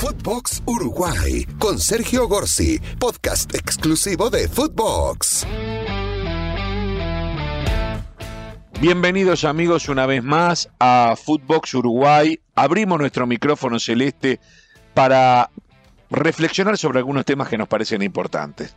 Footbox 0.00 0.62
Uruguay 0.64 1.46
con 1.58 1.78
Sergio 1.78 2.26
Gorsi, 2.26 2.80
podcast 2.98 3.54
exclusivo 3.54 4.30
de 4.30 4.48
Footbox. 4.48 5.46
Bienvenidos 8.80 9.44
amigos 9.44 9.90
una 9.90 10.06
vez 10.06 10.24
más 10.24 10.70
a 10.80 11.16
Footbox 11.22 11.74
Uruguay. 11.74 12.40
Abrimos 12.54 12.98
nuestro 12.98 13.26
micrófono 13.26 13.78
celeste 13.78 14.40
para 14.94 15.50
reflexionar 16.08 16.78
sobre 16.78 17.00
algunos 17.00 17.26
temas 17.26 17.50
que 17.50 17.58
nos 17.58 17.68
parecen 17.68 18.00
importantes. 18.00 18.74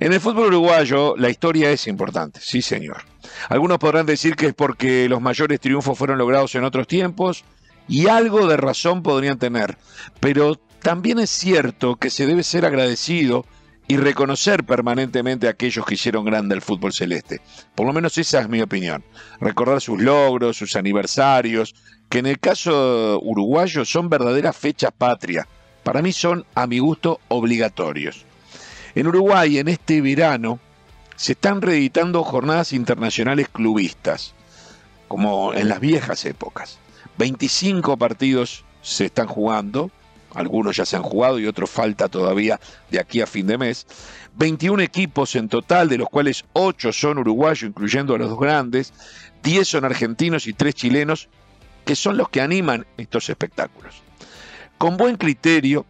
En 0.00 0.12
el 0.12 0.20
fútbol 0.20 0.48
uruguayo 0.48 1.16
la 1.16 1.30
historia 1.30 1.70
es 1.70 1.86
importante, 1.86 2.40
sí 2.42 2.60
señor. 2.60 3.04
Algunos 3.48 3.78
podrán 3.78 4.04
decir 4.04 4.36
que 4.36 4.48
es 4.48 4.54
porque 4.54 5.08
los 5.08 5.22
mayores 5.22 5.60
triunfos 5.60 5.96
fueron 5.96 6.18
logrados 6.18 6.54
en 6.56 6.64
otros 6.64 6.86
tiempos 6.86 7.46
y 7.88 8.08
algo 8.08 8.46
de 8.46 8.56
razón 8.56 9.02
podrían 9.02 9.38
tener, 9.38 9.78
pero 10.20 10.56
también 10.82 11.18
es 11.18 11.30
cierto 11.30 11.96
que 11.96 12.10
se 12.10 12.26
debe 12.26 12.42
ser 12.42 12.64
agradecido 12.64 13.44
y 13.88 13.96
reconocer 13.96 14.64
permanentemente 14.64 15.46
a 15.46 15.50
aquellos 15.50 15.84
que 15.86 15.94
hicieron 15.94 16.26
grande 16.26 16.54
el 16.54 16.60
fútbol 16.60 16.92
celeste. 16.92 17.40
Por 17.74 17.86
lo 17.86 17.94
menos 17.94 18.18
esa 18.18 18.40
es 18.40 18.48
mi 18.48 18.60
opinión. 18.60 19.02
Recordar 19.40 19.80
sus 19.80 20.00
logros, 20.00 20.58
sus 20.58 20.76
aniversarios, 20.76 21.74
que 22.10 22.18
en 22.18 22.26
el 22.26 22.38
caso 22.38 23.18
uruguayo 23.22 23.86
son 23.86 24.10
verdaderas 24.10 24.56
fechas 24.56 24.92
patria. 24.96 25.48
Para 25.82 26.02
mí 26.02 26.12
son, 26.12 26.44
a 26.54 26.66
mi 26.66 26.80
gusto, 26.80 27.20
obligatorios. 27.28 28.26
En 28.94 29.06
Uruguay, 29.06 29.58
en 29.58 29.68
este 29.68 30.02
verano, 30.02 30.60
se 31.16 31.32
están 31.32 31.62
reeditando 31.62 32.22
jornadas 32.24 32.74
internacionales 32.74 33.48
clubistas, 33.48 34.34
como 35.08 35.54
en 35.54 35.68
las 35.68 35.80
viejas 35.80 36.26
épocas. 36.26 36.78
25 37.18 37.96
partidos 37.96 38.64
se 38.80 39.06
están 39.06 39.26
jugando, 39.26 39.90
algunos 40.34 40.76
ya 40.76 40.86
se 40.86 40.96
han 40.96 41.02
jugado 41.02 41.38
y 41.38 41.46
otros 41.46 41.68
falta 41.68 42.08
todavía 42.08 42.60
de 42.90 43.00
aquí 43.00 43.20
a 43.20 43.26
fin 43.26 43.46
de 43.46 43.58
mes. 43.58 43.86
21 44.36 44.82
equipos 44.82 45.34
en 45.34 45.48
total, 45.48 45.88
de 45.88 45.98
los 45.98 46.08
cuales 46.08 46.44
8 46.52 46.92
son 46.92 47.18
uruguayos, 47.18 47.68
incluyendo 47.68 48.14
a 48.14 48.18
los 48.18 48.30
dos 48.30 48.38
grandes, 48.38 48.92
10 49.42 49.66
son 49.66 49.84
argentinos 49.84 50.46
y 50.46 50.52
3 50.52 50.74
chilenos, 50.74 51.28
que 51.84 51.96
son 51.96 52.16
los 52.16 52.28
que 52.28 52.40
animan 52.40 52.86
estos 52.96 53.28
espectáculos. 53.28 54.02
Con 54.76 54.96
buen 54.96 55.16
criterio, 55.16 55.86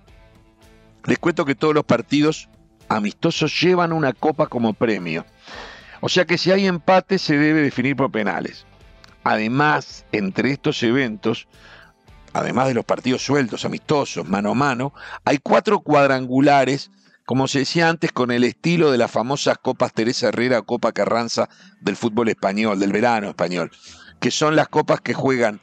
les 1.04 1.18
cuento 1.18 1.44
que 1.44 1.54
todos 1.54 1.74
los 1.74 1.84
partidos 1.84 2.48
amistosos 2.88 3.60
llevan 3.60 3.92
una 3.92 4.14
copa 4.14 4.46
como 4.46 4.72
premio. 4.72 5.26
O 6.00 6.08
sea 6.08 6.24
que 6.24 6.38
si 6.38 6.50
hay 6.52 6.66
empate 6.66 7.18
se 7.18 7.36
debe 7.36 7.60
definir 7.60 7.96
por 7.96 8.10
penales. 8.10 8.64
Además, 9.24 10.06
entre 10.12 10.50
estos 10.50 10.82
eventos, 10.82 11.48
además 12.32 12.68
de 12.68 12.74
los 12.74 12.84
partidos 12.84 13.24
sueltos, 13.24 13.64
amistosos, 13.64 14.28
mano 14.28 14.52
a 14.52 14.54
mano, 14.54 14.92
hay 15.24 15.38
cuatro 15.38 15.80
cuadrangulares, 15.80 16.90
como 17.26 17.48
se 17.48 17.60
decía 17.60 17.88
antes, 17.88 18.12
con 18.12 18.30
el 18.30 18.44
estilo 18.44 18.90
de 18.90 18.98
las 18.98 19.10
famosas 19.10 19.58
Copas 19.58 19.92
Teresa 19.92 20.28
Herrera 20.28 20.60
o 20.60 20.64
Copa 20.64 20.92
Carranza 20.92 21.48
del 21.80 21.96
fútbol 21.96 22.28
español, 22.28 22.78
del 22.78 22.92
verano 22.92 23.28
español, 23.28 23.70
que 24.20 24.30
son 24.30 24.56
las 24.56 24.68
copas 24.68 25.00
que 25.00 25.14
juegan 25.14 25.60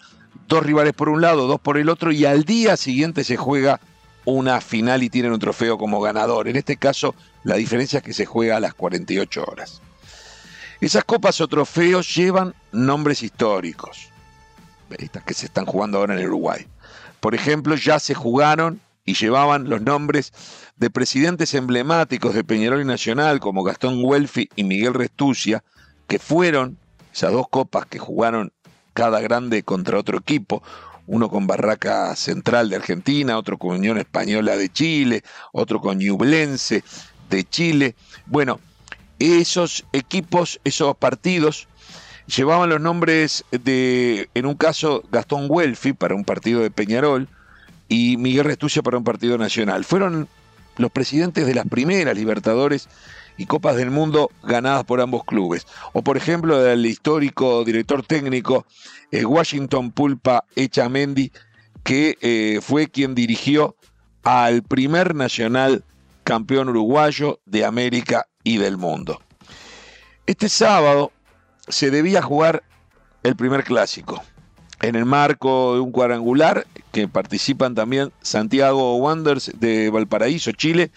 dos 0.48 0.64
rivales 0.64 0.94
por 0.94 1.10
un 1.10 1.22
lado, 1.22 1.48
dos 1.48 1.60
por 1.60 1.78
el 1.78 1.90
otro, 1.90 2.12
y 2.12 2.26
al 2.26 2.44
día 2.44 2.78
siguiente 2.78 3.24
se 3.24 3.38
juega 3.38 3.80
una 4.26 4.60
final 4.60 5.04
y 5.04 5.10
tienen 5.10 5.32
un 5.32 5.40
trofeo 5.40 5.78
como 5.78 6.02
ganador. 6.02 6.48
En 6.48 6.56
este 6.56 6.78
caso, 6.78 7.16
la 7.44 7.56
diferencia 7.56 7.98
es 7.98 8.04
que 8.04 8.14
se 8.14 8.26
juega 8.26 8.58
a 8.58 8.60
las 8.60 8.74
48 8.74 9.44
horas. 9.44 9.82
Esas 10.82 11.04
copas 11.06 11.40
o 11.42 11.48
trofeos 11.48 12.14
llevan 12.14 12.54
nombres 12.72 13.24
históricos, 13.24 14.10
estas 14.98 15.24
que 15.24 15.34
se 15.34 15.46
están 15.46 15.66
jugando 15.66 15.98
ahora 15.98 16.14
en 16.14 16.20
el 16.20 16.28
Uruguay. 16.28 16.68
Por 17.20 17.34
ejemplo, 17.34 17.76
ya 17.76 18.00
se 18.00 18.14
jugaron 18.14 18.82
y 19.06 19.14
llevaban 19.14 19.70
los 19.70 19.82
nombres 19.82 20.34
de 20.76 20.90
presidentes 20.90 21.54
emblemáticos 21.54 22.34
de 22.34 22.44
Peñarol 22.44 22.82
y 22.82 22.86
Nacional, 22.86 23.40
como 23.40 23.64
Gastón 23.64 24.02
Huelfi 24.04 24.50
y 24.56 24.64
Miguel 24.64 24.94
Restucia, 24.94 25.64
que 26.08 26.20
fueron 26.20 26.78
esas 27.14 27.32
dos 27.32 27.48
copas 27.50 27.86
que 27.86 28.00
jugaron 28.00 28.52
cada 28.94 29.22
grande 29.22 29.64
contra 29.64 29.98
otro 29.98 30.18
equipo, 30.18 30.62
uno 31.08 31.30
con 31.30 31.48
Barraca 31.48 32.16
Central 32.16 32.70
de 32.70 32.78
Argentina, 32.78 33.38
otro 33.38 33.58
con 33.58 33.76
Unión 33.78 33.98
Española 33.98 34.58
de 34.58 34.70
Chile, 34.70 35.24
otro 35.54 35.80
con 35.80 36.00
Ñublense 36.00 36.84
de 37.30 37.44
Chile. 37.44 37.96
Bueno, 38.26 38.60
esos 39.20 39.86
equipos, 39.94 40.60
esos 40.64 40.96
partidos, 40.98 41.68
llevaban 42.28 42.70
los 42.70 42.82
nombres 42.82 43.46
de, 43.52 44.30
en 44.34 44.46
un 44.46 44.56
caso, 44.56 45.04
Gastón 45.12 45.46
Huelfi 45.50 45.94
para 45.94 46.16
un 46.16 46.26
partido 46.26 46.62
de 46.62 46.72
Peñarol 46.72 47.28
y 47.88 48.18
Miguel 48.18 48.46
Restucia 48.46 48.82
para 48.82 48.98
un 48.98 49.04
partido 49.04 49.38
nacional. 49.38 49.86
Fueron 49.86 50.28
los 50.78 50.92
presidentes 50.92 51.46
de 51.46 51.56
las 51.56 51.68
primeras 51.68 52.18
Libertadores 52.18 52.90
y 53.38 53.46
Copas 53.46 53.76
del 53.76 53.92
Mundo 53.92 54.32
ganadas 54.44 54.86
por 54.86 55.02
ambos 55.02 55.24
clubes. 55.26 55.68
O 55.94 56.02
por 56.02 56.18
ejemplo 56.18 56.62
del 56.62 56.86
histórico 56.86 57.64
director 57.64 58.04
técnico 58.06 58.66
eh, 59.12 59.26
Washington 59.26 59.92
Pulpa 59.92 60.46
Echamendi, 60.56 61.32
que 61.84 62.18
eh, 62.22 62.60
fue 62.62 62.88
quien 62.88 63.14
dirigió 63.14 63.76
al 64.24 64.64
primer 64.64 65.16
nacional 65.16 65.84
campeón 66.26 66.68
uruguayo 66.68 67.40
de 67.46 67.64
América 67.64 68.28
y 68.44 68.58
del 68.58 68.76
mundo. 68.76 69.22
Este 70.26 70.50
sábado 70.50 71.14
se 71.68 71.92
debía 71.92 72.22
jugar 72.22 72.64
el 73.24 73.36
primer 73.36 73.64
clásico, 73.64 74.22
en 74.82 74.96
el 74.96 75.06
marco 75.06 75.76
de 75.76 75.80
un 75.80 75.92
cuadrangular 75.92 76.68
que 76.92 77.08
participan 77.08 77.76
también 77.76 78.12
Santiago 78.22 78.98
Wanderers 78.98 79.52
de 79.60 79.90
Valparaíso, 79.90 80.52
Chile, 80.52 80.92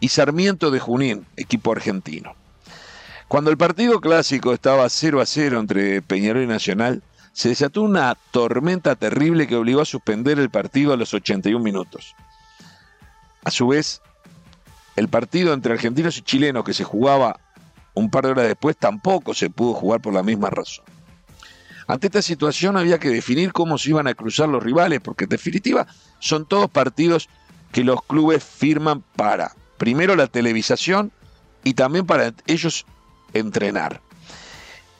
y 0.00 0.08
Sarmiento 0.08 0.72
de 0.72 0.80
Junín, 0.80 1.26
equipo 1.36 1.70
argentino. 1.70 2.34
Cuando 3.28 3.50
el 3.50 3.56
partido 3.56 4.00
clásico 4.00 4.52
estaba 4.52 4.88
0 4.88 5.20
a 5.20 5.26
0 5.26 5.60
entre 5.60 6.02
Peñarol 6.02 6.42
y 6.42 6.46
Nacional, 6.48 7.02
se 7.32 7.50
desató 7.50 7.82
una 7.82 8.16
tormenta 8.32 8.96
terrible 8.96 9.46
que 9.46 9.54
obligó 9.54 9.80
a 9.80 9.86
suspender 9.86 10.40
el 10.40 10.50
partido 10.50 10.92
a 10.92 10.96
los 10.96 11.14
81 11.14 11.62
minutos. 11.62 12.16
A 13.44 13.50
su 13.52 13.68
vez, 13.68 14.02
el 14.96 15.08
partido 15.08 15.52
entre 15.52 15.72
argentinos 15.72 16.18
y 16.18 16.22
chilenos 16.22 16.64
que 16.64 16.74
se 16.74 16.84
jugaba 16.84 17.40
un 17.94 18.10
par 18.10 18.24
de 18.24 18.30
horas 18.32 18.46
después 18.46 18.76
tampoco 18.76 19.34
se 19.34 19.50
pudo 19.50 19.74
jugar 19.74 20.00
por 20.00 20.14
la 20.14 20.22
misma 20.22 20.50
razón. 20.50 20.84
Ante 21.86 22.06
esta 22.06 22.22
situación 22.22 22.76
había 22.76 22.98
que 22.98 23.10
definir 23.10 23.52
cómo 23.52 23.76
se 23.76 23.90
iban 23.90 24.06
a 24.06 24.14
cruzar 24.14 24.48
los 24.48 24.62
rivales, 24.62 25.00
porque 25.00 25.24
en 25.24 25.30
definitiva 25.30 25.86
son 26.20 26.46
todos 26.46 26.70
partidos 26.70 27.28
que 27.72 27.84
los 27.84 28.02
clubes 28.02 28.42
firman 28.42 29.02
para 29.16 29.52
Primero 29.82 30.14
la 30.14 30.28
televisación 30.28 31.10
y 31.64 31.74
también 31.74 32.06
para 32.06 32.32
ellos 32.46 32.86
entrenar. 33.32 34.00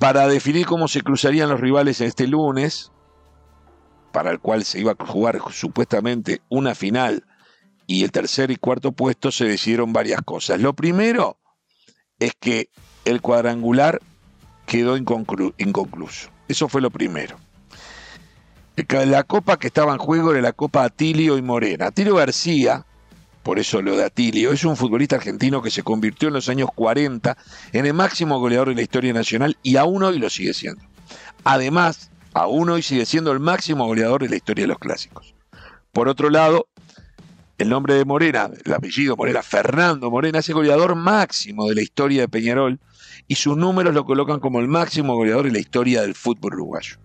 Para 0.00 0.26
definir 0.26 0.66
cómo 0.66 0.88
se 0.88 1.02
cruzarían 1.02 1.50
los 1.50 1.60
rivales 1.60 2.00
este 2.00 2.26
lunes, 2.26 2.90
para 4.10 4.32
el 4.32 4.40
cual 4.40 4.64
se 4.64 4.80
iba 4.80 4.96
a 4.98 5.06
jugar 5.06 5.40
supuestamente 5.52 6.42
una 6.48 6.74
final 6.74 7.24
y 7.86 8.04
el 8.04 8.12
tercer 8.12 8.50
y 8.50 8.56
cuarto 8.56 8.92
puesto, 8.92 9.30
se 9.30 9.44
decidieron 9.44 9.92
varias 9.92 10.22
cosas. 10.22 10.60
Lo 10.60 10.72
primero 10.74 11.38
es 12.18 12.32
que 12.38 12.70
el 13.04 13.20
cuadrangular 13.20 14.00
quedó 14.66 14.96
inconcluso. 14.96 16.30
Eso 16.48 16.68
fue 16.68 16.80
lo 16.80 16.90
primero. 16.90 17.36
La 19.06 19.22
copa 19.24 19.58
que 19.58 19.66
estaba 19.66 19.92
en 19.92 19.98
juego 19.98 20.32
era 20.32 20.40
la 20.40 20.52
copa 20.52 20.84
Atilio 20.84 21.36
y 21.36 21.42
Morena. 21.42 21.88
Atilio 21.88 22.14
García, 22.16 22.86
por 23.42 23.58
eso 23.58 23.82
lo 23.82 23.96
de 23.96 24.04
Atilio, 24.04 24.52
es 24.52 24.64
un 24.64 24.76
futbolista 24.76 25.16
argentino 25.16 25.60
que 25.60 25.70
se 25.70 25.82
convirtió 25.82 26.28
en 26.28 26.34
los 26.34 26.48
años 26.48 26.70
40 26.74 27.36
en 27.72 27.86
el 27.86 27.92
máximo 27.92 28.38
goleador 28.38 28.68
de 28.68 28.76
la 28.76 28.82
historia 28.82 29.12
nacional 29.12 29.58
y 29.62 29.76
aún 29.76 30.02
hoy 30.02 30.18
lo 30.18 30.30
sigue 30.30 30.54
siendo. 30.54 30.82
Además, 31.44 32.10
aún 32.32 32.70
hoy 32.70 32.82
sigue 32.82 33.04
siendo 33.04 33.32
el 33.32 33.40
máximo 33.40 33.86
goleador 33.86 34.22
de 34.22 34.30
la 34.30 34.36
historia 34.36 34.62
de 34.62 34.68
los 34.68 34.78
clásicos. 34.78 35.34
Por 35.92 36.08
otro 36.08 36.30
lado, 36.30 36.66
el 37.58 37.68
nombre 37.68 37.94
de 37.94 38.04
Morena, 38.04 38.50
el 38.64 38.72
apellido 38.72 39.16
Morena, 39.16 39.42
Fernando 39.42 40.10
Morena, 40.10 40.40
es 40.40 40.48
el 40.48 40.54
goleador 40.54 40.94
máximo 40.94 41.68
de 41.68 41.74
la 41.74 41.82
historia 41.82 42.22
de 42.22 42.28
Peñarol 42.28 42.80
y 43.28 43.36
sus 43.36 43.56
números 43.56 43.94
lo 43.94 44.04
colocan 44.04 44.40
como 44.40 44.60
el 44.60 44.68
máximo 44.68 45.14
goleador 45.14 45.46
de 45.46 45.52
la 45.52 45.58
historia 45.58 46.02
del 46.02 46.14
fútbol 46.14 46.54
uruguayo. 46.54 46.96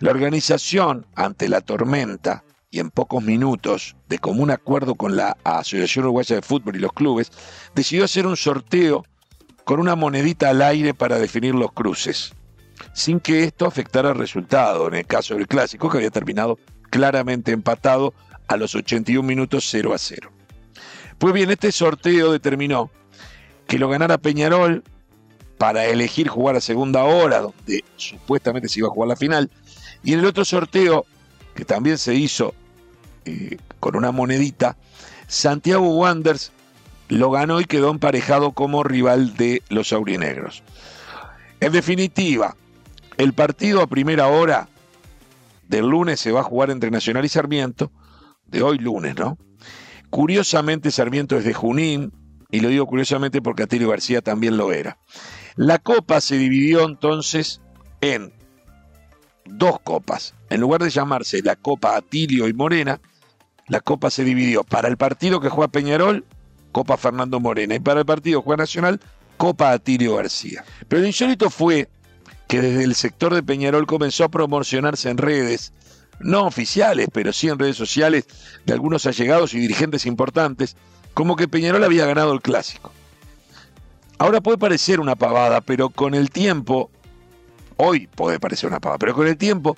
La 0.00 0.10
organización, 0.10 1.06
ante 1.14 1.48
la 1.48 1.62
tormenta, 1.62 2.44
y 2.70 2.80
en 2.80 2.90
pocos 2.90 3.22
minutos, 3.22 3.96
de 4.08 4.18
común 4.18 4.50
acuerdo 4.50 4.94
con 4.94 5.16
la 5.16 5.36
Asociación 5.44 6.04
Uruguaya 6.04 6.36
de 6.36 6.42
Fútbol 6.42 6.76
y 6.76 6.80
los 6.80 6.92
clubes, 6.92 7.30
decidió 7.74 8.04
hacer 8.04 8.26
un 8.26 8.36
sorteo 8.36 9.04
con 9.64 9.80
una 9.80 9.96
monedita 9.96 10.50
al 10.50 10.60
aire 10.60 10.92
para 10.92 11.18
definir 11.18 11.54
los 11.54 11.72
cruces, 11.72 12.34
sin 12.92 13.20
que 13.20 13.44
esto 13.44 13.66
afectara 13.66 14.10
el 14.10 14.18
resultado, 14.18 14.88
en 14.88 14.94
el 14.94 15.06
caso 15.06 15.34
del 15.34 15.48
clásico, 15.48 15.88
que 15.88 15.98
había 15.98 16.10
terminado 16.10 16.58
claramente 16.90 17.52
empatado 17.52 18.12
a 18.48 18.56
los 18.56 18.74
81 18.74 19.26
minutos 19.26 19.66
0 19.70 19.94
a 19.94 19.98
0. 19.98 20.30
Pues 21.18 21.34
bien, 21.34 21.50
este 21.50 21.72
sorteo 21.72 22.32
determinó 22.32 22.90
que 23.66 23.78
lo 23.78 23.88
ganara 23.88 24.18
Peñarol 24.18 24.84
para 25.58 25.86
elegir 25.86 26.28
jugar 26.28 26.56
a 26.56 26.60
segunda 26.60 27.04
hora, 27.04 27.40
donde 27.40 27.84
supuestamente 27.96 28.68
se 28.68 28.80
iba 28.80 28.88
a 28.88 28.92
jugar 28.92 29.08
la 29.08 29.16
final, 29.16 29.50
y 30.04 30.12
en 30.12 30.20
el 30.20 30.26
otro 30.26 30.44
sorteo, 30.44 31.06
que 31.54 31.64
también 31.64 31.96
se 31.96 32.14
hizo 32.14 32.54
eh, 33.24 33.56
con 33.80 33.96
una 33.96 34.12
monedita, 34.12 34.76
Santiago 35.26 35.88
Wanderers 35.96 36.52
lo 37.08 37.30
ganó 37.30 37.60
y 37.60 37.64
quedó 37.64 37.90
emparejado 37.90 38.52
como 38.52 38.82
rival 38.82 39.36
de 39.36 39.62
los 39.68 39.92
aurinegros. 39.92 40.62
En 41.60 41.72
definitiva, 41.72 42.56
el 43.16 43.32
partido 43.32 43.80
a 43.80 43.86
primera 43.86 44.26
hora 44.28 44.68
del 45.68 45.86
lunes 45.86 46.20
se 46.20 46.32
va 46.32 46.40
a 46.40 46.44
jugar 46.44 46.70
entre 46.70 46.90
Nacional 46.90 47.24
y 47.24 47.28
Sarmiento, 47.28 47.90
de 48.46 48.62
hoy 48.62 48.78
lunes, 48.78 49.16
¿no? 49.16 49.38
Curiosamente, 50.10 50.90
Sarmiento 50.90 51.36
es 51.36 51.44
de 51.44 51.54
Junín, 51.54 52.12
y 52.50 52.60
lo 52.60 52.68
digo 52.68 52.86
curiosamente 52.86 53.42
porque 53.42 53.64
Atilio 53.64 53.88
García 53.88 54.22
también 54.22 54.56
lo 54.56 54.72
era. 54.72 54.98
La 55.56 55.78
copa 55.78 56.20
se 56.20 56.36
dividió 56.36 56.84
entonces 56.84 57.60
en 58.00 58.32
dos 59.44 59.80
copas. 59.80 60.34
En 60.50 60.60
lugar 60.60 60.82
de 60.82 60.90
llamarse 60.90 61.42
la 61.42 61.56
Copa 61.56 61.96
Atilio 61.96 62.46
y 62.48 62.52
Morena, 62.52 63.00
la 63.68 63.80
copa 63.80 64.10
se 64.10 64.24
dividió 64.24 64.64
para 64.64 64.88
el 64.88 64.96
partido 64.96 65.40
que 65.40 65.48
juega 65.48 65.72
Peñarol, 65.72 66.24
Copa 66.72 66.96
Fernando 66.96 67.40
Morena, 67.40 67.74
y 67.74 67.80
para 67.80 68.00
el 68.00 68.06
partido 68.06 68.40
que 68.40 68.44
juega 68.44 68.62
Nacional, 68.62 69.00
Copa 69.36 69.72
Atilio 69.72 70.16
García. 70.16 70.64
Pero 70.88 71.02
lo 71.02 71.08
insólito 71.08 71.50
fue 71.50 71.88
que 72.48 72.60
desde 72.60 72.84
el 72.84 72.94
sector 72.94 73.34
de 73.34 73.42
Peñarol 73.42 73.86
comenzó 73.86 74.24
a 74.24 74.30
promocionarse 74.30 75.10
en 75.10 75.18
redes, 75.18 75.72
no 76.20 76.46
oficiales, 76.46 77.08
pero 77.12 77.32
sí 77.32 77.48
en 77.48 77.58
redes 77.58 77.76
sociales, 77.76 78.26
de 78.64 78.72
algunos 78.72 79.06
allegados 79.06 79.54
y 79.54 79.58
dirigentes 79.58 80.06
importantes, 80.06 80.76
como 81.14 81.36
que 81.36 81.48
Peñarol 81.48 81.84
había 81.84 82.06
ganado 82.06 82.32
el 82.32 82.40
clásico. 82.40 82.92
Ahora 84.18 84.40
puede 84.40 84.58
parecer 84.58 85.00
una 85.00 85.14
pavada, 85.14 85.60
pero 85.60 85.90
con 85.90 86.14
el 86.14 86.30
tiempo, 86.30 86.90
hoy 87.76 88.06
puede 88.06 88.40
parecer 88.40 88.68
una 88.68 88.80
pavada, 88.80 88.98
pero 88.98 89.14
con 89.14 89.26
el 89.26 89.36
tiempo, 89.36 89.76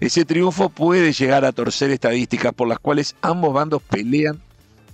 ese 0.00 0.24
triunfo 0.24 0.68
puede 0.68 1.12
llegar 1.12 1.44
a 1.44 1.52
torcer 1.52 1.90
estadísticas 1.90 2.52
por 2.52 2.68
las 2.68 2.78
cuales 2.78 3.14
ambos 3.22 3.52
bandos 3.52 3.82
pelean 3.82 4.40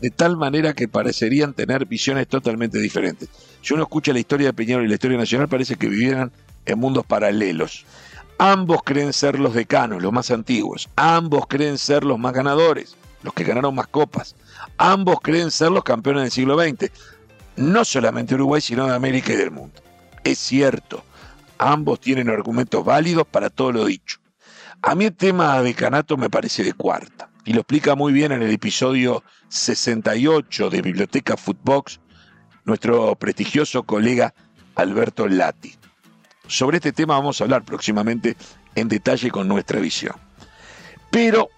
de 0.00 0.10
tal 0.10 0.36
manera 0.36 0.74
que 0.74 0.88
parecerían 0.88 1.54
tener 1.54 1.86
visiones 1.86 2.28
totalmente 2.28 2.78
diferentes. 2.78 3.28
Si 3.62 3.74
uno 3.74 3.82
escucha 3.82 4.12
la 4.12 4.20
historia 4.20 4.48
de 4.48 4.52
Peñarol 4.52 4.84
y 4.84 4.88
la 4.88 4.94
historia 4.94 5.18
nacional, 5.18 5.48
parece 5.48 5.76
que 5.76 5.88
vivieran 5.88 6.30
en 6.66 6.78
mundos 6.78 7.04
paralelos. 7.04 7.84
Ambos 8.38 8.82
creen 8.84 9.12
ser 9.12 9.38
los 9.38 9.54
decanos, 9.54 10.02
los 10.02 10.12
más 10.12 10.30
antiguos. 10.30 10.88
Ambos 10.96 11.46
creen 11.48 11.76
ser 11.76 12.04
los 12.04 12.18
más 12.18 12.32
ganadores, 12.32 12.96
los 13.22 13.34
que 13.34 13.44
ganaron 13.44 13.74
más 13.74 13.88
copas. 13.88 14.36
Ambos 14.76 15.18
creen 15.20 15.50
ser 15.50 15.72
los 15.72 15.84
campeones 15.84 16.22
del 16.22 16.30
siglo 16.30 16.58
XX 16.58 16.90
no 17.58 17.84
solamente 17.84 18.34
Uruguay, 18.34 18.60
sino 18.60 18.86
de 18.86 18.94
América 18.94 19.32
y 19.32 19.36
del 19.36 19.50
mundo. 19.50 19.82
Es 20.24 20.38
cierto, 20.38 21.04
ambos 21.58 22.00
tienen 22.00 22.28
argumentos 22.28 22.84
válidos 22.84 23.26
para 23.26 23.50
todo 23.50 23.72
lo 23.72 23.84
dicho. 23.84 24.18
A 24.80 24.94
mí 24.94 25.06
el 25.06 25.14
tema 25.14 25.60
de 25.60 25.74
Canato 25.74 26.16
me 26.16 26.30
parece 26.30 26.62
de 26.62 26.72
cuarta, 26.72 27.28
y 27.44 27.52
lo 27.52 27.60
explica 27.60 27.96
muy 27.96 28.12
bien 28.12 28.30
en 28.30 28.42
el 28.42 28.52
episodio 28.52 29.24
68 29.48 30.70
de 30.70 30.82
Biblioteca 30.82 31.36
Footbox 31.36 32.00
nuestro 32.64 33.16
prestigioso 33.16 33.82
colega 33.82 34.34
Alberto 34.76 35.26
Lati. 35.26 35.74
Sobre 36.48 36.78
este 36.78 36.92
tema 36.92 37.14
vamos 37.14 37.40
a 37.40 37.44
hablar 37.44 37.62
próximamente 37.62 38.36
en 38.74 38.88
detalle 38.88 39.30
con 39.30 39.46
nuestra 39.46 39.80
visión. 39.80 40.16
Pero 41.10 41.50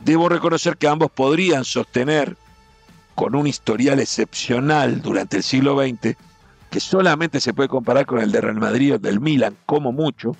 debo 0.00 0.28
reconocer 0.28 0.76
que 0.76 0.86
ambos 0.86 1.10
podrían 1.10 1.64
sostener 1.64 2.36
con 3.14 3.34
un 3.34 3.46
historial 3.46 4.00
excepcional 4.00 5.00
durante 5.00 5.38
el 5.38 5.42
siglo 5.42 5.80
XX, 5.80 6.16
que 6.70 6.80
solamente 6.80 7.40
se 7.40 7.54
puede 7.54 7.68
comparar 7.68 8.04
con 8.04 8.18
el 8.20 8.32
de 8.32 8.40
Real 8.40 8.60
Madrid 8.60 8.94
o 8.94 8.98
del 8.98 9.20
Milan, 9.20 9.56
como 9.64 9.92
mucho, 9.92 10.36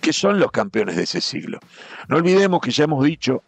que 0.00 0.12
son 0.12 0.38
los 0.38 0.50
campeones 0.50 0.96
de 0.96 1.04
ese 1.04 1.20
siglo. 1.20 1.60
No 2.08 2.16
olvidemos 2.16 2.60
que 2.60 2.72
ya 2.72 2.84
hemos 2.84 3.04
dicho 3.04 3.42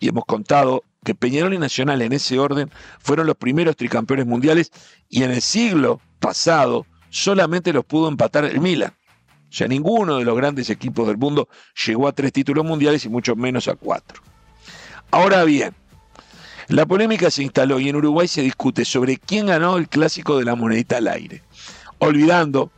y 0.00 0.08
hemos 0.08 0.24
contado 0.26 0.82
que 1.04 1.14
Peñarol 1.14 1.54
y 1.54 1.58
Nacional 1.58 2.02
en 2.02 2.12
ese 2.12 2.38
orden 2.38 2.70
fueron 2.98 3.26
los 3.26 3.36
primeros 3.36 3.76
tricampeones 3.76 4.26
mundiales 4.26 4.70
y 5.08 5.22
en 5.22 5.30
el 5.30 5.40
siglo 5.40 6.00
pasado 6.20 6.86
solamente 7.12 7.72
los 7.72 7.84
pudo 7.84 8.08
empatar 8.08 8.46
el 8.46 8.60
Milan. 8.60 8.90
O 8.90 9.54
sea, 9.54 9.68
ninguno 9.68 10.16
de 10.16 10.24
los 10.24 10.34
grandes 10.34 10.70
equipos 10.70 11.06
del 11.06 11.18
mundo 11.18 11.46
llegó 11.86 12.08
a 12.08 12.12
tres 12.12 12.32
títulos 12.32 12.64
mundiales 12.64 13.04
y 13.04 13.10
mucho 13.10 13.36
menos 13.36 13.68
a 13.68 13.76
cuatro. 13.76 14.22
Ahora 15.10 15.44
bien, 15.44 15.74
la 16.68 16.86
polémica 16.86 17.30
se 17.30 17.42
instaló 17.42 17.78
y 17.78 17.90
en 17.90 17.96
Uruguay 17.96 18.26
se 18.26 18.40
discute 18.40 18.86
sobre 18.86 19.18
quién 19.18 19.46
ganó 19.46 19.76
el 19.76 19.90
clásico 19.90 20.38
de 20.38 20.46
la 20.46 20.56
monedita 20.56 20.96
al 20.96 21.08
aire, 21.08 21.42
olvidando 21.98 22.72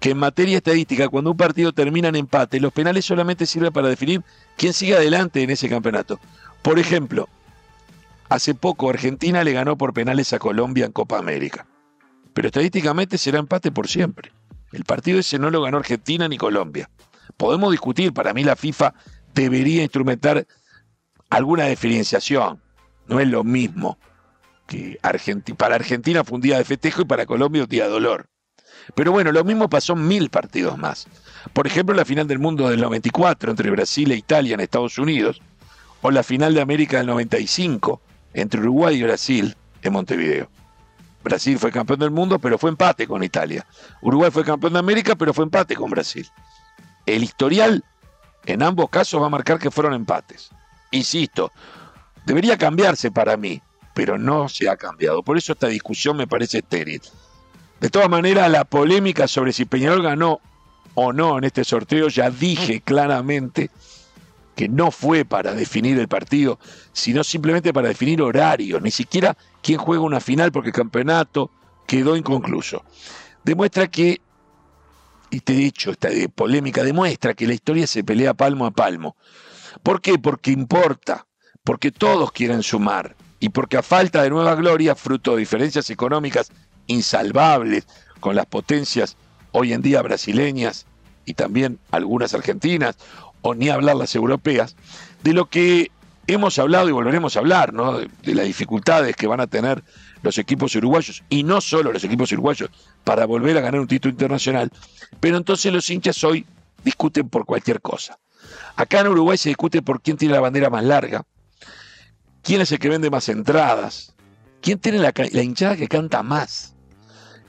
que 0.00 0.10
en 0.10 0.18
materia 0.18 0.56
estadística, 0.56 1.08
cuando 1.08 1.30
un 1.30 1.36
partido 1.36 1.72
termina 1.72 2.08
en 2.08 2.16
empate, 2.16 2.58
los 2.58 2.72
penales 2.72 3.04
solamente 3.04 3.46
sirven 3.46 3.72
para 3.72 3.88
definir 3.88 4.22
quién 4.56 4.72
sigue 4.72 4.96
adelante 4.96 5.40
en 5.42 5.50
ese 5.50 5.68
campeonato. 5.68 6.18
Por 6.62 6.80
ejemplo, 6.80 7.28
hace 8.28 8.56
poco 8.56 8.90
Argentina 8.90 9.44
le 9.44 9.52
ganó 9.52 9.78
por 9.78 9.94
penales 9.94 10.32
a 10.32 10.40
Colombia 10.40 10.84
en 10.84 10.92
Copa 10.92 11.18
América, 11.18 11.64
pero 12.38 12.46
estadísticamente 12.46 13.18
será 13.18 13.40
empate 13.40 13.72
por 13.72 13.88
siempre. 13.88 14.30
El 14.70 14.84
partido 14.84 15.18
ese 15.18 15.40
no 15.40 15.50
lo 15.50 15.60
ganó 15.60 15.78
Argentina 15.78 16.28
ni 16.28 16.38
Colombia. 16.38 16.88
Podemos 17.36 17.72
discutir, 17.72 18.12
para 18.12 18.32
mí 18.32 18.44
la 18.44 18.54
FIFA 18.54 18.94
debería 19.34 19.82
instrumentar 19.82 20.46
alguna 21.30 21.64
diferenciación, 21.64 22.62
no 23.08 23.18
es 23.18 23.26
lo 23.26 23.42
mismo 23.42 23.98
que 24.68 25.00
para 25.56 25.74
Argentina 25.74 26.22
fue 26.22 26.36
un 26.36 26.42
día 26.42 26.58
de 26.58 26.64
festejo 26.64 27.02
y 27.02 27.06
para 27.06 27.26
Colombia 27.26 27.64
un 27.64 27.68
día 27.68 27.86
de 27.86 27.90
dolor. 27.90 28.28
Pero 28.94 29.10
bueno, 29.10 29.32
lo 29.32 29.42
mismo 29.42 29.68
pasó 29.68 29.94
en 29.94 30.06
mil 30.06 30.30
partidos 30.30 30.78
más. 30.78 31.08
Por 31.52 31.66
ejemplo, 31.66 31.92
la 31.92 32.04
final 32.04 32.28
del 32.28 32.38
mundo 32.38 32.68
del 32.68 32.80
94 32.80 33.50
entre 33.50 33.68
Brasil 33.72 34.12
e 34.12 34.16
Italia 34.16 34.54
en 34.54 34.60
Estados 34.60 34.96
Unidos, 34.96 35.42
o 36.02 36.12
la 36.12 36.22
final 36.22 36.54
de 36.54 36.60
América 36.60 36.98
del 36.98 37.08
95 37.08 38.00
entre 38.32 38.60
Uruguay 38.60 38.96
y 38.96 39.02
Brasil 39.02 39.56
en 39.82 39.92
Montevideo. 39.92 40.48
Brasil 41.28 41.58
fue 41.58 41.70
campeón 41.70 42.00
del 42.00 42.10
mundo, 42.10 42.38
pero 42.38 42.58
fue 42.58 42.70
empate 42.70 43.06
con 43.06 43.22
Italia. 43.22 43.66
Uruguay 44.00 44.30
fue 44.30 44.44
campeón 44.44 44.72
de 44.72 44.78
América, 44.78 45.14
pero 45.14 45.32
fue 45.34 45.44
empate 45.44 45.76
con 45.76 45.90
Brasil. 45.90 46.28
El 47.06 47.22
historial 47.22 47.84
en 48.46 48.62
ambos 48.62 48.88
casos 48.90 49.20
va 49.20 49.26
a 49.26 49.30
marcar 49.30 49.58
que 49.58 49.70
fueron 49.70 49.94
empates. 49.94 50.50
Insisto, 50.90 51.52
Debería 52.28 52.58
cambiarse 52.58 53.10
para 53.10 53.38
mí, 53.38 53.62
pero 53.94 54.18
no 54.18 54.50
se 54.50 54.68
ha 54.68 54.76
cambiado. 54.76 55.22
Por 55.22 55.38
eso 55.38 55.54
esta 55.54 55.68
discusión 55.68 56.14
me 56.14 56.26
parece 56.26 56.58
estéril. 56.58 57.00
De 57.80 57.88
todas 57.88 58.10
maneras, 58.10 58.50
la 58.50 58.66
polémica 58.66 59.26
sobre 59.26 59.50
si 59.50 59.64
Peñarol 59.64 60.02
ganó 60.02 60.42
o 60.92 61.14
no 61.14 61.38
en 61.38 61.44
este 61.44 61.64
sorteo, 61.64 62.08
ya 62.08 62.28
dije 62.28 62.82
claramente 62.82 63.70
que 64.58 64.68
no 64.68 64.90
fue 64.90 65.24
para 65.24 65.54
definir 65.54 66.00
el 66.00 66.08
partido, 66.08 66.58
sino 66.92 67.22
simplemente 67.22 67.72
para 67.72 67.86
definir 67.86 68.20
horario, 68.20 68.80
ni 68.80 68.90
siquiera 68.90 69.36
quién 69.62 69.78
juega 69.78 70.02
una 70.02 70.18
final 70.18 70.50
porque 70.50 70.70
el 70.70 70.74
campeonato 70.74 71.52
quedó 71.86 72.16
inconcluso. 72.16 72.82
Demuestra 73.44 73.86
que, 73.86 74.20
y 75.30 75.38
te 75.38 75.52
he 75.52 75.56
dicho, 75.56 75.92
esta 75.92 76.08
polémica 76.34 76.82
demuestra 76.82 77.34
que 77.34 77.46
la 77.46 77.54
historia 77.54 77.86
se 77.86 78.02
pelea 78.02 78.34
palmo 78.34 78.66
a 78.66 78.72
palmo. 78.72 79.14
¿Por 79.84 80.00
qué? 80.00 80.18
Porque 80.18 80.50
importa 80.50 81.24
porque 81.62 81.92
todos 81.92 82.32
quieren 82.32 82.64
sumar 82.64 83.14
y 83.38 83.50
porque 83.50 83.76
a 83.76 83.82
falta 83.84 84.24
de 84.24 84.30
nueva 84.30 84.56
gloria, 84.56 84.96
fruto 84.96 85.34
de 85.34 85.38
diferencias 85.38 85.88
económicas 85.88 86.50
insalvables 86.88 87.86
con 88.18 88.34
las 88.34 88.46
potencias 88.46 89.16
hoy 89.52 89.72
en 89.72 89.82
día 89.82 90.02
brasileñas 90.02 90.84
y 91.26 91.34
también 91.34 91.78
algunas 91.92 92.34
argentinas, 92.34 92.96
o 93.42 93.54
ni 93.54 93.68
hablar 93.68 93.96
las 93.96 94.14
europeas, 94.14 94.76
de 95.22 95.32
lo 95.32 95.46
que 95.46 95.90
hemos 96.26 96.58
hablado 96.58 96.88
y 96.88 96.92
volveremos 96.92 97.36
a 97.36 97.40
hablar, 97.40 97.72
¿no? 97.72 97.98
de, 97.98 98.10
de 98.22 98.34
las 98.34 98.46
dificultades 98.46 99.16
que 99.16 99.26
van 99.26 99.40
a 99.40 99.46
tener 99.46 99.82
los 100.22 100.38
equipos 100.38 100.74
uruguayos, 100.74 101.22
y 101.28 101.42
no 101.42 101.60
solo 101.60 101.92
los 101.92 102.04
equipos 102.04 102.32
uruguayos, 102.32 102.70
para 103.04 103.24
volver 103.26 103.56
a 103.56 103.60
ganar 103.60 103.80
un 103.80 103.86
título 103.86 104.12
internacional, 104.12 104.70
pero 105.20 105.36
entonces 105.36 105.72
los 105.72 105.88
hinchas 105.88 106.22
hoy 106.24 106.44
discuten 106.84 107.28
por 107.28 107.44
cualquier 107.44 107.80
cosa. 107.80 108.18
Acá 108.76 109.00
en 109.00 109.08
Uruguay 109.08 109.38
se 109.38 109.48
discute 109.48 109.82
por 109.82 110.00
quién 110.00 110.16
tiene 110.16 110.34
la 110.34 110.40
bandera 110.40 110.70
más 110.70 110.84
larga, 110.84 111.24
¿Quién 112.48 112.62
es 112.62 112.72
el 112.72 112.78
que 112.78 112.88
vende 112.88 113.10
más 113.10 113.28
entradas? 113.28 114.14
¿Quién 114.62 114.78
tiene 114.78 114.98
la, 114.98 115.12
hinchada 115.42 115.76
que 115.76 115.86
canta 115.86 116.22
más? 116.22 116.74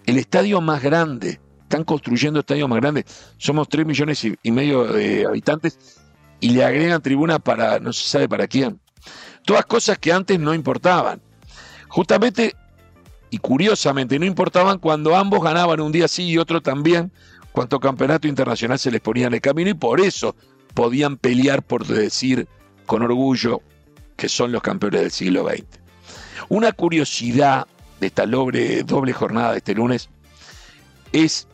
El 0.05 0.17
estadio 0.17 0.60
más 0.60 0.84
grande. 0.84 1.39
Están 1.69 1.83
construyendo 1.83 2.39
estadios 2.39 2.67
más 2.67 2.81
grandes. 2.81 3.05
Somos 3.38 3.69
3 3.69 3.85
millones 3.85 4.25
y, 4.41 4.51
medio 4.51 4.85
de 4.85 5.27
habitantes 5.27 5.99
y 6.39 6.49
le 6.49 6.63
agregan 6.63 6.99
tribuna 6.99 7.38
para 7.38 7.77
no 7.77 7.93
se 7.93 8.09
sabe 8.09 8.27
para 8.27 8.47
quién. 8.47 8.79
Todas 9.45 9.67
cosas 9.67 9.99
que 9.99 10.11
antes 10.11 10.39
no 10.39 10.55
importaban. 10.55 11.21
Justamente 11.88 12.55
y 13.29 13.38
curiosamente 13.38 14.17
no 14.17 14.25
importaban 14.25 14.79
cuando 14.79 15.15
ambos 15.15 15.43
ganaban 15.43 15.79
un 15.79 15.91
día 15.91 16.07
sí 16.07 16.23
y 16.29 16.39
otro 16.39 16.59
también, 16.59 17.11
cuanto 17.51 17.79
campeonato 17.79 18.27
internacional 18.27 18.79
se 18.79 18.89
les 18.89 19.01
ponía 19.01 19.27
en 19.27 19.35
el 19.35 19.41
camino 19.41 19.69
y 19.69 19.75
por 19.75 20.01
eso 20.01 20.35
podían 20.73 21.17
pelear 21.17 21.61
por 21.61 21.85
decir 21.85 22.47
con 22.88 23.03
orgullo 23.03 23.61
que 24.17 24.27
son 24.27 24.51
los 24.51 24.63
campeones 24.63 25.01
del 25.01 25.11
siglo 25.11 25.47
XX. 25.47 25.65
Una 26.49 26.71
curiosidad 26.71 27.67
de 27.99 28.07
esta 28.07 28.25
doble, 28.25 28.81
doble 28.81 29.13
jornada 29.13 29.51
de 29.51 29.59
este 29.59 29.75
lunes 29.75 30.09
es 31.11 31.47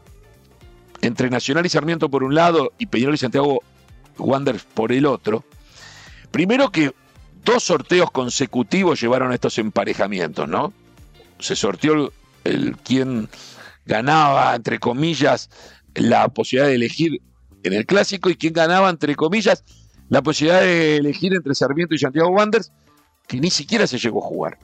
entre 1.02 1.30
Nacional 1.30 1.66
y 1.66 1.70
Sarmiento 1.70 2.10
por 2.10 2.24
un 2.24 2.36
lado 2.36 2.72
y 2.78 2.88
Peñarol 2.88 3.16
y 3.16 3.20
Santiago 3.20 3.62
Wanderers 4.18 4.64
por 4.74 4.92
el 4.92 5.06
otro. 5.06 5.44
Primero 6.32 6.72
que 6.72 6.94
dos 7.44 7.64
sorteos 7.64 8.12
consecutivos 8.12 9.00
llevaron 9.00 9.32
a 9.32 9.36
estos 9.36 9.58
emparejamientos, 9.58 10.48
¿no? 10.48 10.74
Se 11.40 11.56
sorteó 11.56 12.12
el, 12.44 12.78
quien 12.78 13.30
ganaba, 13.86 14.56
entre 14.56 14.80
comillas, 14.80 15.50
la 15.94 16.28
posibilidad 16.30 16.68
de 16.68 16.76
elegir 16.76 17.22
en 17.64 17.74
el 17.74 17.86
clásico 17.86 18.30
y 18.30 18.36
quien 18.36 18.54
ganaba, 18.54 18.90
entre 18.90 19.16
comillas, 19.16 19.64
la 20.10 20.22
posibilidad 20.22 20.62
de 20.62 20.98
elegir 20.98 21.34
entre 21.34 21.56
Sarmiento 21.56 21.96
y 21.96 22.00
Santiago 22.00 22.30
Wanderers, 22.30 22.72
que 23.28 23.40
ni 23.40 23.50
siquiera 23.50 23.88
se 23.88 23.98
llegó 23.98 24.24
a 24.24 24.28
jugar. 24.28 24.60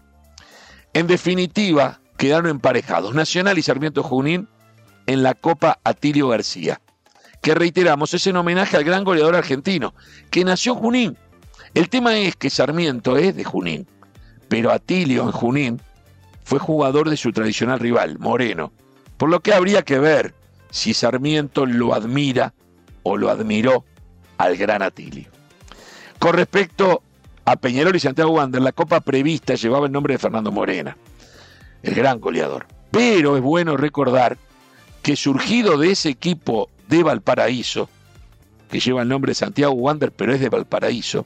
En 0.93 1.07
definitiva, 1.07 2.01
quedaron 2.17 2.49
emparejados 2.49 3.15
Nacional 3.15 3.57
y 3.57 3.63
Sarmiento 3.63 4.03
Junín 4.03 4.47
en 5.11 5.23
la 5.23 5.33
Copa 5.33 5.79
Atilio 5.83 6.29
García, 6.29 6.79
que 7.41 7.53
reiteramos 7.53 8.13
es 8.13 8.27
en 8.27 8.37
homenaje 8.37 8.77
al 8.77 8.85
gran 8.85 9.03
goleador 9.03 9.35
argentino, 9.35 9.93
que 10.29 10.45
nació 10.45 10.73
Junín. 10.73 11.17
El 11.73 11.89
tema 11.89 12.17
es 12.17 12.37
que 12.37 12.49
Sarmiento 12.49 13.17
es 13.17 13.35
de 13.35 13.43
Junín, 13.43 13.87
pero 14.47 14.71
Atilio 14.71 15.23
en 15.23 15.31
Junín 15.31 15.81
fue 16.43 16.59
jugador 16.59 17.09
de 17.09 17.17
su 17.17 17.33
tradicional 17.33 17.79
rival, 17.79 18.19
Moreno, 18.19 18.71
por 19.17 19.29
lo 19.29 19.41
que 19.41 19.53
habría 19.53 19.81
que 19.83 19.99
ver 19.99 20.33
si 20.69 20.93
Sarmiento 20.93 21.65
lo 21.65 21.93
admira 21.93 22.53
o 23.03 23.17
lo 23.17 23.29
admiró 23.29 23.83
al 24.37 24.55
gran 24.55 24.81
Atilio. 24.81 25.29
Con 26.19 26.35
respecto 26.35 27.03
a 27.43 27.57
Peñarol 27.57 27.95
y 27.97 27.99
Santiago 27.99 28.31
Wander, 28.31 28.61
la 28.61 28.71
copa 28.71 29.01
prevista 29.01 29.55
llevaba 29.55 29.87
el 29.87 29.91
nombre 29.91 30.13
de 30.13 30.19
Fernando 30.19 30.53
Morena, 30.53 30.95
el 31.83 31.95
gran 31.95 32.21
goleador. 32.21 32.65
Pero 32.91 33.35
es 33.35 33.41
bueno 33.41 33.75
recordar 33.75 34.37
que 35.01 35.15
surgido 35.15 35.77
de 35.77 35.91
ese 35.91 36.09
equipo 36.09 36.69
de 36.87 37.03
Valparaíso, 37.03 37.89
que 38.69 38.79
lleva 38.79 39.01
el 39.01 39.09
nombre 39.09 39.31
de 39.31 39.35
Santiago 39.35 39.73
Wander, 39.73 40.11
pero 40.11 40.33
es 40.33 40.39
de 40.39 40.49
Valparaíso, 40.49 41.25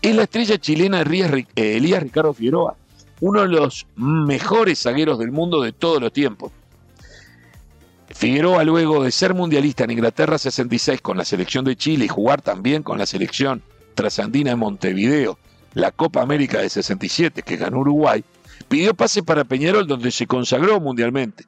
es 0.00 0.14
la 0.14 0.24
estrella 0.24 0.58
chilena 0.58 1.02
eh, 1.02 1.46
Elías 1.56 2.02
Ricardo 2.02 2.34
Figueroa, 2.34 2.76
uno 3.20 3.40
de 3.42 3.48
los 3.48 3.86
mejores 3.96 4.82
zagueros 4.82 5.18
del 5.18 5.32
mundo 5.32 5.62
de 5.62 5.72
todos 5.72 6.00
los 6.00 6.12
tiempos. 6.12 6.52
Figueroa, 8.10 8.62
luego 8.64 9.02
de 9.02 9.10
ser 9.10 9.34
mundialista 9.34 9.84
en 9.84 9.92
Inglaterra 9.92 10.38
66 10.38 11.00
con 11.00 11.16
la 11.16 11.24
selección 11.24 11.64
de 11.64 11.74
Chile 11.74 12.04
y 12.04 12.08
jugar 12.08 12.42
también 12.42 12.82
con 12.82 12.98
la 12.98 13.06
selección 13.06 13.62
trasandina 13.94 14.50
de 14.50 14.56
Montevideo, 14.56 15.38
la 15.72 15.90
Copa 15.90 16.22
América 16.22 16.60
de 16.60 16.68
67 16.68 17.42
que 17.42 17.56
ganó 17.56 17.78
Uruguay, 17.78 18.22
pidió 18.68 18.94
pase 18.94 19.22
para 19.22 19.44
Peñarol 19.44 19.86
donde 19.86 20.10
se 20.10 20.26
consagró 20.26 20.80
mundialmente, 20.80 21.44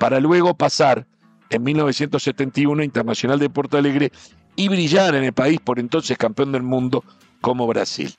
para 0.00 0.18
luego 0.18 0.54
pasar 0.54 1.06
en 1.50 1.62
1971 1.62 2.82
Internacional 2.82 3.38
de 3.38 3.50
Porto 3.50 3.76
Alegre 3.76 4.10
y 4.56 4.68
brillar 4.68 5.14
en 5.14 5.24
el 5.24 5.34
país 5.34 5.60
por 5.60 5.78
entonces 5.78 6.16
campeón 6.16 6.52
del 6.52 6.62
mundo 6.62 7.04
como 7.42 7.66
Brasil. 7.66 8.14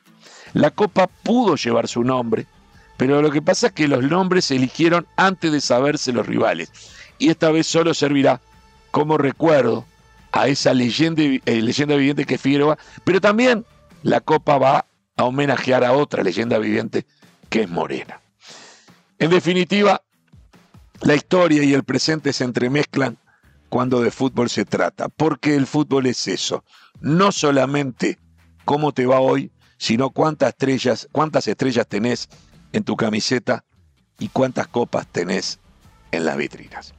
La 0.53 0.69
Copa 0.69 1.07
pudo 1.07 1.55
llevar 1.55 1.87
su 1.87 2.03
nombre, 2.03 2.45
pero 2.97 3.19
lo 3.23 3.31
que 3.31 3.41
pasa 3.41 3.67
es 3.67 3.73
que 3.73 3.87
los 3.87 4.03
nombres 4.03 4.45
se 4.45 4.57
eligieron 4.57 5.07
antes 5.17 5.51
de 5.51 5.59
saberse 5.59 6.13
los 6.13 6.27
rivales 6.27 6.71
y 7.17 7.29
esta 7.29 7.49
vez 7.49 7.65
solo 7.65 7.95
servirá 7.95 8.39
como 8.91 9.17
recuerdo 9.17 9.83
a 10.33 10.49
esa 10.49 10.75
leyenda, 10.75 11.23
eh, 11.23 11.41
leyenda 11.63 11.95
viviente 11.95 12.25
que 12.25 12.35
es 12.35 12.41
Figueroa, 12.41 12.77
pero 13.03 13.19
también 13.19 13.65
la 14.03 14.21
copa 14.21 14.59
va 14.59 14.85
a 15.17 15.23
homenajear 15.23 15.83
a 15.83 15.93
otra 15.93 16.21
leyenda 16.21 16.59
viviente 16.59 17.07
que 17.49 17.63
es 17.63 17.69
Morena. 17.69 18.21
En 19.17 19.31
definitiva, 19.31 20.03
la 21.01 21.15
historia 21.15 21.63
y 21.63 21.73
el 21.73 21.83
presente 21.83 22.33
se 22.33 22.43
entremezclan 22.43 23.17
cuando 23.69 24.01
de 24.01 24.11
fútbol 24.11 24.49
se 24.49 24.65
trata, 24.65 25.09
porque 25.09 25.55
el 25.55 25.65
fútbol 25.65 26.05
es 26.05 26.27
eso, 26.27 26.63
no 26.99 27.31
solamente 27.31 28.19
cómo 28.65 28.91
te 28.91 29.05
va 29.05 29.19
hoy, 29.19 29.51
sino 29.77 30.09
cuántas 30.11 30.49
estrellas, 30.49 31.07
cuántas 31.11 31.47
estrellas 31.47 31.87
tenés 31.87 32.29
en 32.73 32.83
tu 32.83 32.95
camiseta 32.95 33.63
y 34.19 34.27
cuántas 34.29 34.67
copas 34.67 35.07
tenés 35.07 35.59
en 36.11 36.25
las 36.25 36.37
vitrinas. 36.37 36.93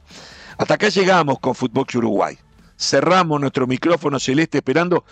Hasta 0.57 0.73
acá 0.73 0.89
llegamos 0.89 1.39
con 1.39 1.55
Fútbol 1.55 1.85
Uruguay. 1.93 2.37
Cerramos 2.77 3.39
nuestro 3.39 3.67
micrófono 3.67 4.19
celeste 4.19 4.57
esperando 4.57 5.05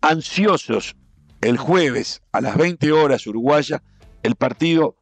ansiosos 0.00 0.96
el 1.40 1.56
jueves 1.56 2.22
a 2.32 2.40
las 2.40 2.56
20 2.56 2.92
horas 2.92 3.26
uruguaya 3.26 3.82
el 4.22 4.34
partido 4.34 4.96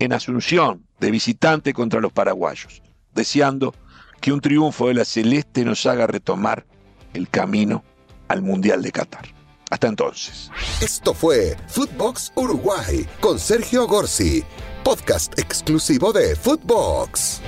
en 0.00 0.12
Asunción 0.12 0.84
de 0.98 1.10
visitante 1.12 1.72
contra 1.72 2.00
los 2.00 2.12
paraguayos, 2.12 2.82
deseando 3.14 3.74
que 4.20 4.32
un 4.32 4.40
triunfo 4.40 4.88
de 4.88 4.94
la 4.94 5.04
celeste 5.04 5.64
nos 5.64 5.86
haga 5.86 6.06
retomar 6.06 6.66
el 7.14 7.28
camino 7.28 7.84
al 8.28 8.42
Mundial 8.42 8.82
de 8.82 8.92
Qatar. 8.92 9.26
Hasta 9.70 9.86
entonces. 9.86 10.50
Esto 10.80 11.14
fue 11.14 11.56
Footbox 11.68 12.32
Uruguay 12.34 13.06
con 13.20 13.38
Sergio 13.38 13.86
Gorsi, 13.86 14.42
podcast 14.82 15.38
exclusivo 15.38 16.12
de 16.12 16.34
Footbox. 16.34 17.40